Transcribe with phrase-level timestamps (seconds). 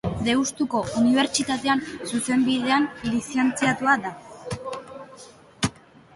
[0.27, 4.17] Deustuko Unibertsitatean Zuzenbidean lizentziatua da.